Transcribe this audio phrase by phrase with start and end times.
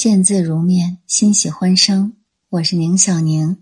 [0.00, 2.14] 见字如面，欣喜欢声。
[2.48, 3.58] 我是宁小宁。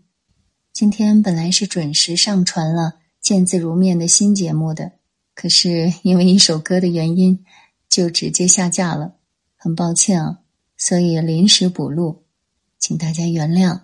[0.73, 2.83] 今天本来是准时上传了
[3.21, 4.93] 《见字如面》的新节目的，
[5.35, 7.45] 可是因为一首歌的原因，
[7.89, 9.17] 就直接下架了。
[9.57, 10.39] 很抱歉啊，
[10.77, 12.23] 所以临时补录，
[12.79, 13.81] 请大家原谅。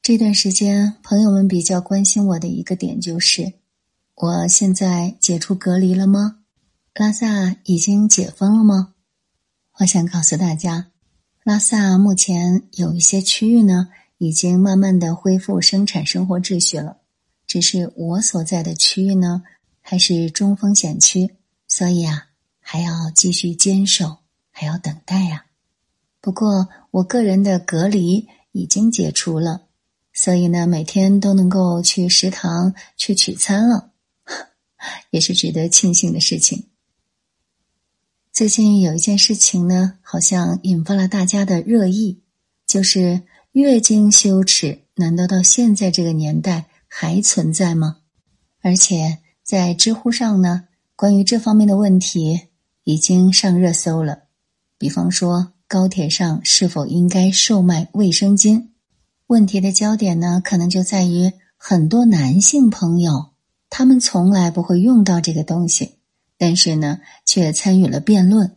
[0.00, 3.52] 这段时间，朋友们比较关心我的一个点就是：
[4.14, 6.38] 我现在解除隔离了吗？
[6.94, 8.94] 拉萨已经解封了吗？
[9.80, 10.86] 我想告诉大家。
[11.50, 13.88] 拉萨目前有一些区域呢，
[14.18, 16.98] 已经慢慢的恢复生产生活秩序了。
[17.44, 19.42] 只是我所在的区域呢，
[19.80, 21.34] 还是中风险区，
[21.66, 22.28] 所以啊，
[22.60, 24.18] 还要继续坚守，
[24.52, 25.44] 还要等待呀。
[26.20, 29.62] 不过我个人的隔离已经解除了，
[30.12, 33.90] 所以呢，每天都能够去食堂去取餐了，
[35.10, 36.69] 也是值得庆幸的事情。
[38.40, 42.22] 最近有一件事情呢，好像引发了大家的热议，
[42.66, 43.20] 就是
[43.52, 47.98] 月经羞耻，难道到现在这个年代还存在吗？
[48.62, 50.62] 而且在知乎上呢，
[50.96, 52.48] 关于这方面的问题
[52.84, 54.20] 已经上热搜了。
[54.78, 58.68] 比方说，高铁上是否应该售卖卫生巾？
[59.26, 63.32] 问题的焦点呢，可能就在于很多男性朋友，
[63.68, 65.99] 他们从来不会用到这个东西。
[66.40, 68.56] 但是呢，却参与了辩论。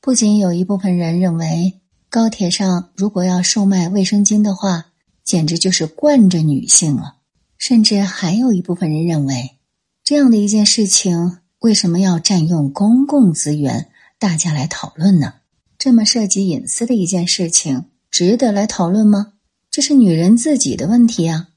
[0.00, 4.92] 不仅有一部分人认为高铁上如果要售卖卫生巾的话，
[5.24, 7.16] 简直就是惯着女性了；
[7.58, 9.56] 甚至还有一部分人认为，
[10.04, 13.90] 这样的一件事情为什么要占用公共资源？
[14.20, 15.34] 大家来讨论呢？
[15.76, 19.32] 这么涉及隐私的一件事情，值得来讨论吗？
[19.72, 21.48] 这是女人自己的问题啊！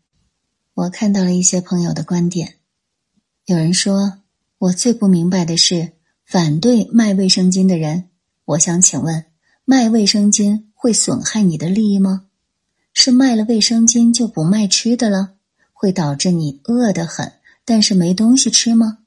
[0.73, 2.55] 我看到了一些朋友的观点，
[3.45, 4.17] 有人说。
[4.59, 5.91] 我最不明白的是，
[6.25, 8.09] 反对卖卫生巾的人。
[8.43, 9.25] 我想请问，
[9.65, 12.25] 卖卫生巾会损害你的利益吗？
[12.91, 15.35] 是卖了卫生巾就不卖吃的了，
[15.73, 17.33] 会导致你饿得很，
[17.65, 18.97] 但是没东西吃吗？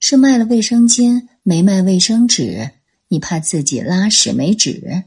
[0.00, 2.70] 是卖了卫生巾没卖卫生纸，
[3.06, 5.04] 你怕自己拉屎没纸？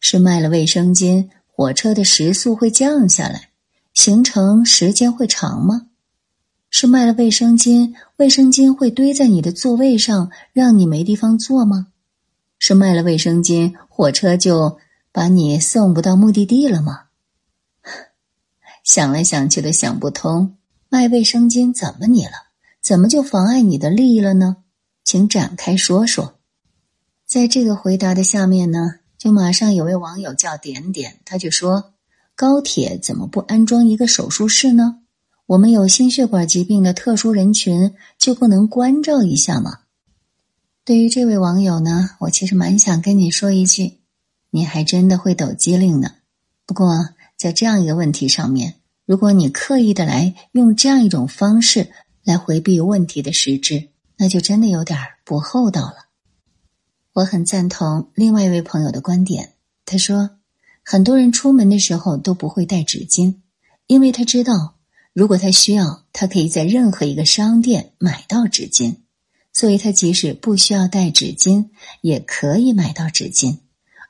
[0.00, 3.50] 是卖了卫生巾，火车的时速会降下来，
[3.94, 5.86] 行程时间会长吗？
[6.74, 11.88] 是卖了卫生巾，卫生巾会堆在你的座位上，让你没地方坐吗？
[12.58, 14.78] 是卖了卫生巾，火车就
[15.12, 17.02] 把你送不到目的地了吗？
[18.84, 20.56] 想来想去都想不通，
[20.88, 22.32] 卖卫生巾怎么你了？
[22.80, 24.56] 怎么就妨碍你的利益了呢？
[25.04, 26.38] 请展开说说。
[27.26, 31.92] 在这个回答的下面呢，就马上有位网友叫点点，他就说：
[32.34, 35.01] 高铁怎么不安装一个手术室呢？
[35.52, 39.80] 我们有心血管疾病的特殊人群，就不能关照一下吗？
[40.82, 43.98] 对于这位网友呢，我其实蛮想跟你说一句，
[44.48, 46.12] 你还真的会抖机灵呢。
[46.64, 51.90] 不过在这样一个问题上面，如果你刻意的来用这样一种方式
[52.24, 56.06] 来回避问题的实质，那就真的有点不厚道了。
[57.12, 59.52] 我很赞同另外一位朋友的观点，
[59.84, 60.30] 他说，
[60.82, 63.34] 很多人出门的时候都不会带纸巾，
[63.86, 64.71] 因为他知道。
[65.12, 68.96] 如果他需要，他可以在任何一个商店买到纸巾，
[69.52, 71.68] 所以他即使不需要带纸巾，
[72.00, 73.58] 也可以买到纸巾，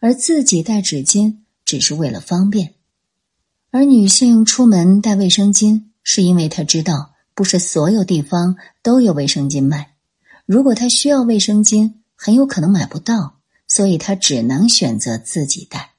[0.00, 2.74] 而自己带纸巾只是为了方便。
[3.72, 9.94] 而女性出门带卫生巾，是因为她知道不是所有地方都有卫生巾卖。
[10.46, 15.94] 如果她需要卫生巾，很有可能买不到，所以她只能选择自己带。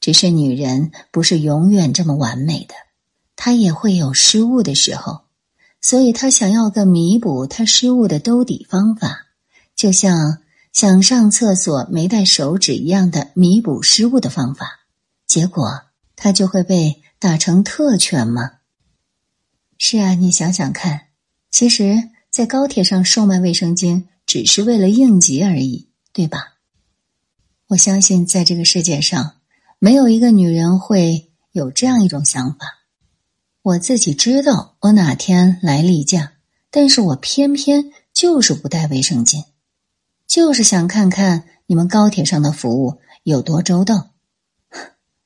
[0.00, 2.74] 只是女人不是永远这么完美的。
[3.40, 5.20] 他也会有失误的时候，
[5.80, 9.28] 所以他想要个弥补他失误的兜底方法，
[9.76, 10.38] 就像
[10.72, 14.80] 想上厕所没带手纸一样的弥补失误的方法。
[15.24, 15.82] 结果
[16.16, 18.54] 他就会被打成特权吗？
[19.78, 21.02] 是啊，你想想看，
[21.48, 26.54] 其实，在高铁上售卖卫生巾只是为了应急而已，对吧？
[27.68, 29.36] 我相信，在这个世界上，
[29.78, 32.77] 没有一个女人会有这样一种想法。
[33.68, 36.32] 我自己知道我哪天来例假，
[36.70, 39.44] 但是我偏偏就是不带卫生巾，
[40.26, 44.14] 就是想看看你们高铁上的服务有多周到。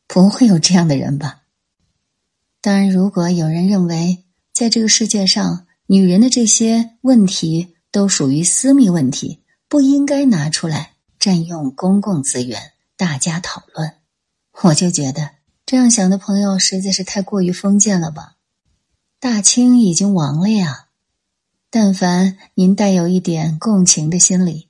[0.09, 1.43] 不会有这样的人吧？
[2.61, 12.61] 当然，如果有人认为在这个世界上，女人的这些问题都属于私密问题，不应该拿出来占用公共资源，
[12.97, 13.93] 大家讨论，
[14.63, 15.42] 我就觉得。
[15.65, 18.37] 这样想的朋友实在是太过于封建了吧？
[19.19, 20.89] 大清已经亡了呀！
[21.71, 24.69] 但凡您带有一点共情的心理，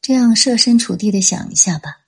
[0.00, 2.02] 这样设身处地的想一下吧：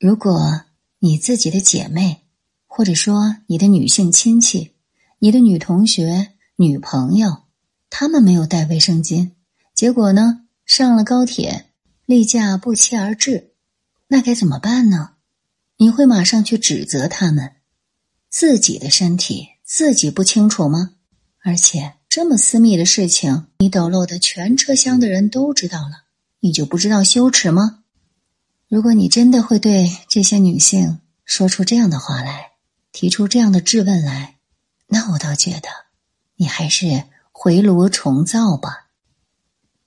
[0.00, 0.62] 如果
[0.98, 2.22] 你自己的姐妹，
[2.66, 4.74] 或者说你的女性亲戚、
[5.18, 7.44] 你的女同学、女朋友，
[7.90, 9.32] 他们没有带卫生巾，
[9.74, 11.66] 结果呢，上了高铁，
[12.06, 13.52] 例假不期而至，
[14.08, 15.10] 那该怎么办呢？
[15.76, 17.55] 你会马上去指责他们？
[18.30, 20.92] 自己的身体自己不清楚吗？
[21.42, 26.04] 而且这么私密的事情，你抖露的全车厢的人都知道了，
[26.40, 27.84] 你就不知道羞耻吗？
[28.68, 32.52] 如果你真的会对这些女性说出这样的话来，
[32.92, 34.36] 提出这样的质问来，
[34.88, 35.68] 那我倒觉得
[36.36, 38.88] 你还是回炉重造吧。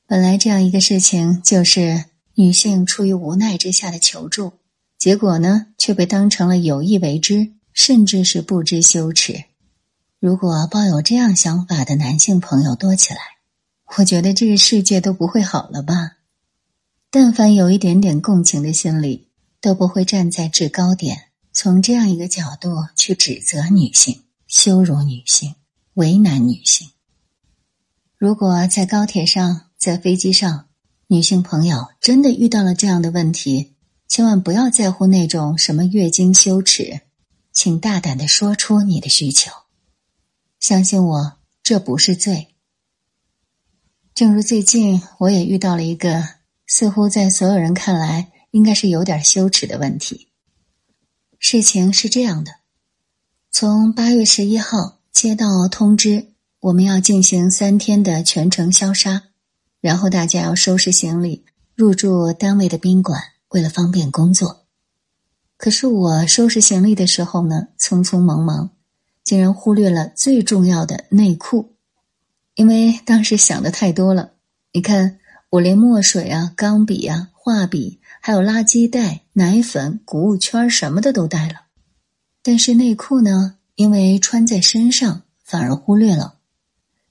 [0.07, 2.05] 本来这样一个事情就是
[2.35, 4.53] 女性出于无奈之下的求助，
[4.97, 7.51] 结果呢却被当成了有意为之。
[7.79, 9.45] 甚至是不知羞耻。
[10.19, 13.21] 如果抱有这样想法的男性朋友多起来，
[13.95, 16.17] 我觉得这个世界都不会好了吧？
[17.09, 19.29] 但凡有一点点共情的心理，
[19.61, 25.55] 都不会站在制高点，从这样一个角度去指责女性、羞辱女性、
[25.93, 26.89] 为难女性。
[28.17, 30.65] 如果在高铁上、在飞机上，
[31.07, 33.75] 女性朋友真的遇到了这样的问题，
[34.09, 36.99] 千万不要在乎那种什么月经羞耻。
[37.51, 39.51] 请大胆的说出你的需求，
[40.59, 42.55] 相信我，这不是罪。
[44.13, 46.27] 正如最近我也遇到了一个
[46.67, 50.27] 似乎在所有人看来应该是有点羞耻的问题。
[51.37, 52.51] 事情是这样的：
[53.51, 59.23] 从八月十一号接到通知，我们要进行三天的全程消杀，
[59.79, 61.45] 然后大家要收拾行李
[61.75, 64.65] 入住单位的宾馆，为了方便工作。
[65.59, 68.69] 可是我收拾行李的时候呢，匆匆忙忙，
[69.25, 71.75] 竟然忽略了最重要的内裤，
[72.55, 74.31] 因为当时想的太多了。
[74.71, 75.19] 你看，
[75.49, 81.63] 我连墨水啊、钢笔啊、画笔，还有垃圾袋、奶粉、谷物圈什么的都带了，
[82.41, 86.35] 但是内裤呢，因为穿在身上，反而忽略了。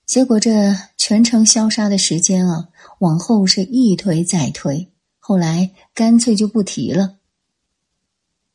[0.06, 2.70] 结果这全程消杀的时间啊，
[3.00, 7.17] 往后是一推再推，后来干脆就不提了。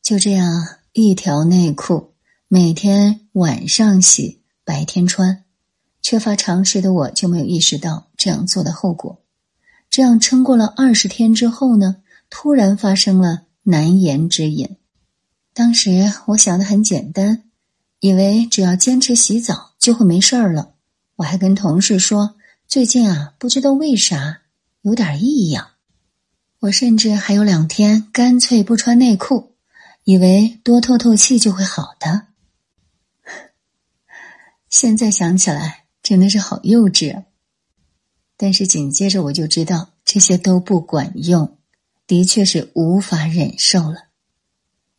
[0.04, 2.12] 就这样，一条内裤
[2.50, 5.46] 每天晚上洗，白天穿。
[6.02, 9.22] 缺乏常识的我就没有意识到这样做的后果。
[9.90, 11.96] 这样撑过了二十天之后呢，
[12.30, 14.76] 突然发生了难言之隐。
[15.54, 17.44] 当时我想的很简单，
[18.02, 20.74] 以为只要坚持洗澡就会没事儿了。
[21.16, 22.36] 我还跟同事说，
[22.68, 24.42] 最近啊，不知道为啥
[24.82, 25.66] 有点异样。
[26.60, 29.53] 我甚至还有两天干脆不穿内裤。
[30.06, 32.28] 以为多透透气就会好的，
[34.70, 37.24] 现在想起来真的是好幼稚。
[38.36, 41.58] 但是紧接着我就知道这些都不管用，
[42.06, 44.08] 的确是无法忍受了。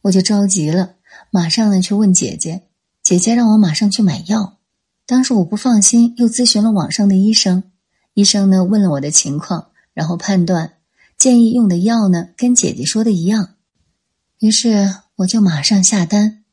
[0.02, 0.94] 我就着急了，
[1.30, 2.62] 马上呢去问姐姐，
[3.02, 4.56] 姐姐让我马上去买药。
[5.04, 7.64] 当时我不放心，又咨询了网上的医生，
[8.14, 10.78] 医生呢问了我的情况，然后判断
[11.18, 13.53] 建议用的药呢跟姐姐说的一样。
[14.44, 16.44] 于是我就马上下单。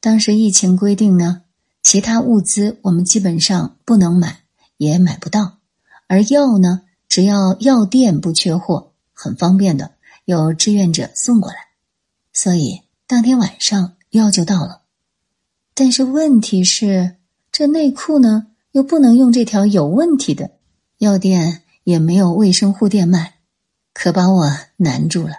[0.00, 1.42] 当时疫情规定呢，
[1.82, 4.42] 其他物资我们基本上不能买，
[4.76, 5.58] 也买不到。
[6.06, 9.94] 而药呢，只要药店不缺货，很方便的，
[10.26, 11.56] 有志愿者送过来。
[12.32, 14.82] 所以当天晚上药就到了。
[15.74, 17.16] 但是问题是，
[17.50, 20.52] 这内裤呢又不能用这条有问题的，
[20.98, 23.38] 药店也没有卫生护垫卖，
[23.92, 25.38] 可把我难住了。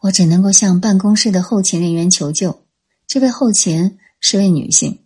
[0.00, 2.64] 我只能够向办公室的后勤人员求救。
[3.06, 5.04] 这位后勤是位女性，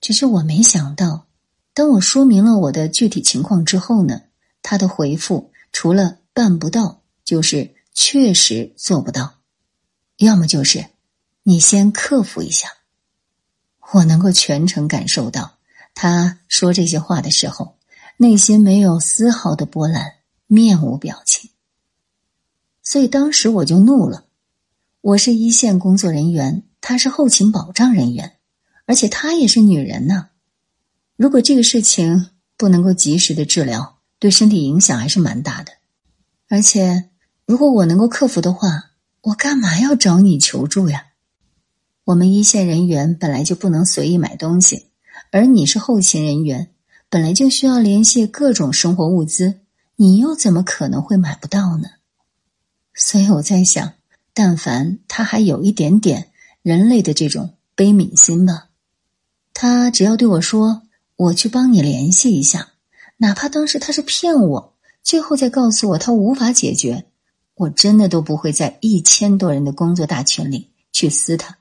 [0.00, 1.26] 只是我没想到，
[1.72, 4.22] 当我说明了我的具体情况之后呢，
[4.62, 9.38] 她的回复除了办不到，就是确实做不到，
[10.16, 10.86] 要么就是
[11.42, 12.68] 你先克服一下。
[13.92, 15.58] 我能够全程感受到，
[15.94, 17.76] 他说这些话的时候，
[18.18, 20.14] 内心没有丝毫的波澜，
[20.46, 21.49] 面无表情。
[22.90, 24.24] 所以当时我就怒了，
[25.00, 28.32] 我是一线工作人员，她是后勤保障人员，
[28.84, 30.30] 而且她也是女人呢。
[31.14, 35.70] 如果这个事情不能够及时的治疗，对身体影响还是蛮大的。
[36.48, 37.10] 而且
[37.46, 41.04] 如果我能够克服的话，我干嘛要找你求助呀？
[42.06, 44.86] 我们一线人员本来就不能随意买东西，
[45.30, 46.72] 而你是后勤人员，
[47.08, 49.60] 本来就需要联系各种生活物资，
[49.94, 51.88] 你又怎么可能会买不到呢？
[52.94, 53.92] 所以我在想，
[54.34, 56.30] 但凡他还有一点点
[56.62, 58.68] 人类的这种悲悯心吧，
[59.54, 60.82] 他只要对我说
[61.16, 62.72] ：“我去帮你联系一下。”
[63.22, 67.04] 哪怕当时他是骗我，最后再告诉我他无法解决，
[67.54, 71.58] 我真的都不会在一千多人的工作大群里去撕他。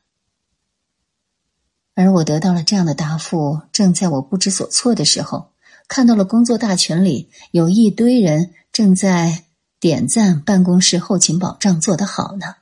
[1.95, 5.51] 而我得到了这样的答复，正在我不知所措的时候，
[5.89, 9.43] 看到了工作大群里有一堆人正在
[9.79, 12.55] 点赞办公室后勤保障做得好呢。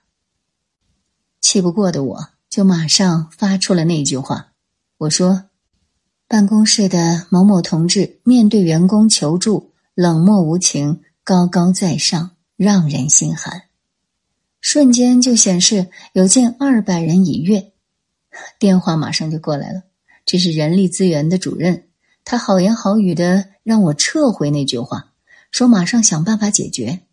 [1.41, 4.51] 气不过的我，就马上发出了那句话
[4.99, 5.45] ：“我说，
[6.27, 13.63] 办公室的某某同志面对员工求助，冷漠无情，高高在上，让人心寒。”
[14.61, 17.71] 瞬间就显示有近二百人已阅。
[18.59, 19.83] 电话马上就过来了，
[20.25, 21.87] 这是人力资源的主任，
[22.23, 25.13] 他好言好语的让我撤回那句话，
[25.49, 27.06] 说马上想办法解决。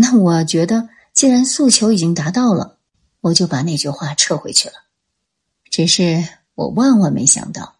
[0.00, 2.78] 那我觉得，既然诉求已经达到了，
[3.20, 4.74] 我就把那句话撤回去了。
[5.70, 6.24] 只是
[6.54, 7.74] 我万万没想到，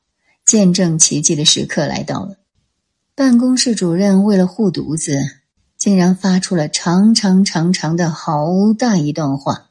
[0.44, 2.36] 见证奇迹的时刻来到了。
[3.14, 5.20] 办公室主任为了护犊子，
[5.76, 9.70] 竟然发出了长长长长的好大一段话，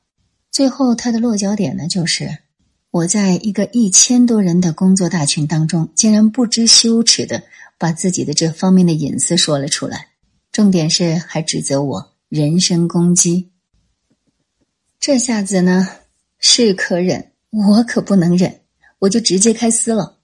[0.50, 2.40] 最后他的落脚点呢，就是。
[2.90, 7.44] 我在一个一千多人的工作大群当中，竟然不知羞耻的
[7.78, 10.08] 把自己的这方面的隐私说了出来，
[10.54, 13.52] 重点是还指责我人身攻击。
[15.00, 15.88] 这下子呢，
[16.40, 18.62] 是可忍，我可不能忍，
[19.00, 20.18] 我就直接开撕了，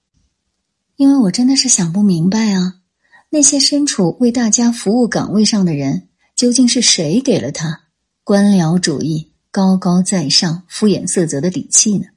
[0.97, 2.81] 因为我真的是想不明白啊，
[3.29, 7.83] 那些身处为大家服务岗位上的人，究竟是谁给了他
[8.23, 12.07] 官僚主义、高高在上、敷衍塞责的底气呢？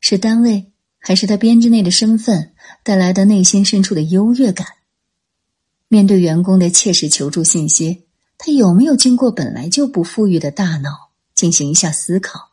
[0.00, 2.52] 是单位，还是他编制内的身份
[2.82, 4.66] 带来的内心深处的优越感？
[5.86, 8.06] 面对员工的切实求助信息，
[8.44, 12.50] 他有没有经过本来就不富裕的大脑进行一下思考，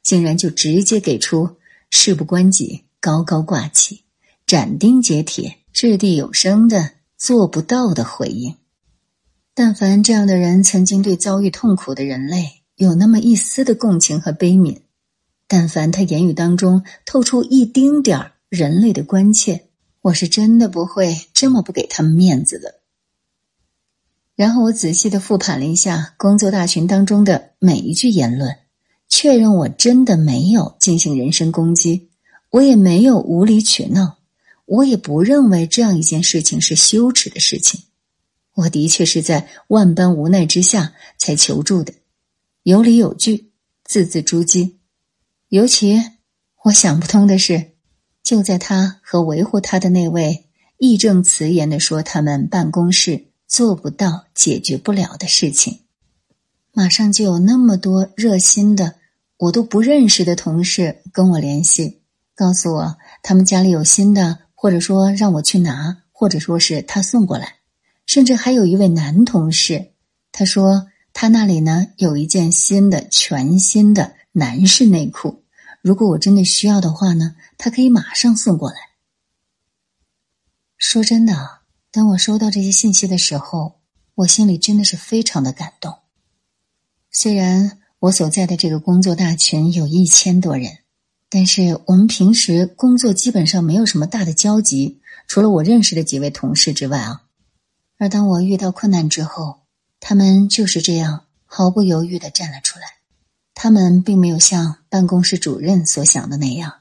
[0.00, 1.56] 竟然就直接给出
[1.90, 4.04] 事不关己、高高挂起、
[4.46, 8.54] 斩钉截铁、掷地有声的做不到的回应？
[9.52, 14.78] 但凡这样的人曾经对遭遇痛苦的人类有那么一丝的共情和悲悯。
[15.48, 19.66] 但凡他言语当中透出一丁点儿人类的关切，
[20.02, 22.81] 我是真的不会这么不给他们面子的。
[24.34, 28.56] 然后我仔细的复盘了一下工作大群当中的每一句言论，
[29.08, 32.08] 确认我真的没有进行人身攻击，
[32.50, 34.18] 我也没有无理取闹，
[34.64, 37.82] 我也不认为这样一件事情是羞耻的事情。
[38.54, 41.92] 我的确是在万般无奈之下才求助的，
[42.62, 43.52] 有理有据，
[43.84, 44.72] 字字珠玑。
[45.48, 46.00] 尤其
[46.64, 47.72] 我想不通的是，
[48.22, 50.46] 就在他和维护他的那位
[50.78, 55.80] 义正辞严的说他们办公室做不到、解决不了的事情，
[56.72, 58.94] 马上就有那么多热心的
[59.36, 62.00] 我都不认识的同事跟我联系，
[62.34, 67.56] 告诉我他们家里有新的，或者说让我去拿，或者说是他送过来，
[68.06, 69.90] 甚至还有一位男同事，
[70.32, 75.44] 他说他那里呢有一件新的、全新的男士内裤。
[75.82, 78.76] 如果我真的需要的话呢，他可以马上送过来。
[80.78, 81.61] 说真的，啊
[81.92, 83.74] 当我收到这些信息的时候，
[84.14, 85.94] 我心里真的是非常的感动。
[87.10, 90.78] 虽然我所在的这个工作大群有一千多人，
[91.28, 97.24] 但是我们平时工作基本上没有什么大的交集，除了我认识的几位同事之外啊。
[97.98, 99.60] 而当我遇到困难之后，
[100.00, 102.86] 他们就是这样毫不犹豫的站了出来。
[103.52, 106.72] 他们并没有像办公室主任所想的那样，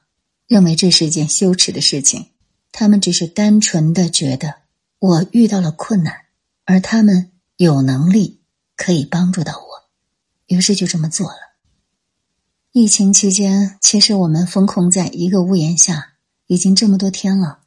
[0.47, 2.27] 认为这是一件羞耻的事情。
[2.71, 4.55] 他们只是单纯的觉得
[5.01, 6.13] 我遇到了困难，
[6.63, 8.39] 而他们有能力
[8.77, 9.89] 可以帮助到我，
[10.45, 11.37] 于是就这么做了。
[12.71, 16.13] 疫情期间，其实我们封控在一个屋檐下
[16.45, 17.61] 已经这么多天了。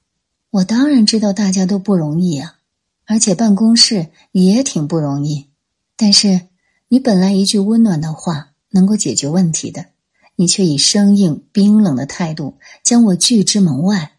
[0.51, 2.59] 我当然知道大家都不容易啊，
[3.05, 5.51] 而且办公室也挺不容易。
[5.97, 6.43] 但是
[6.87, 8.51] 你本来一句温暖的话。
[8.75, 9.87] 能够解决问题的，
[10.35, 14.14] 你却以生硬冰冷的态度将我拒之门外，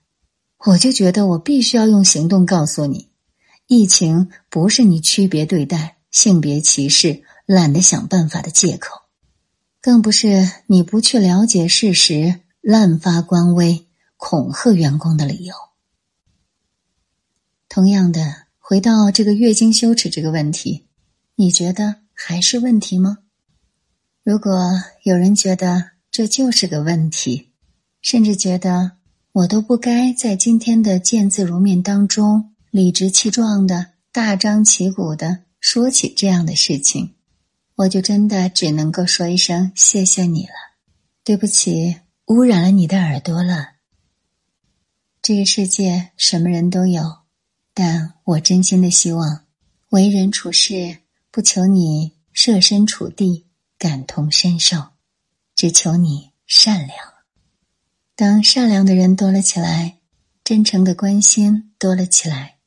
[0.66, 3.10] 我就觉得我必须要用行动告诉你，
[3.68, 9.02] 疫情不是你区别对待、性别歧视、懒得想办法的借口，
[9.80, 13.86] 更不是你不去了解事实、滥发官威、
[14.18, 15.54] 恐吓员工的理由。
[17.70, 20.88] 同样的，回到这个月经羞耻这个问题，
[21.36, 23.20] 你觉得还是问题吗？
[24.24, 24.72] 如果
[25.04, 27.52] 有人觉得这就是个问题，
[28.02, 28.94] 甚至觉得
[29.36, 37.16] 我都不该在今天的见字如面当中理直气壮的大张旗鼓的说起这样的事情，
[37.76, 40.54] 我就真的只能够说一声谢谢你了，
[41.26, 43.72] 对不起，污染了你的耳朵了。
[45.22, 47.04] 这个世界什么人都有，
[47.74, 49.44] 但我真心的希望，
[49.90, 51.00] 为人处事
[51.30, 53.48] 不求你设身处地。
[53.78, 54.92] 感同身受，
[55.54, 56.98] 只求你善良。
[58.18, 59.98] 当善良的人多了起来，
[60.42, 62.60] 真诚的关心多了起来，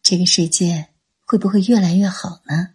[0.00, 0.90] 这个世界
[1.26, 2.71] 会不会越来越好呢？